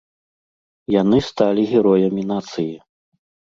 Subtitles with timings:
[1.01, 2.75] Яны сталі героямі нацыі.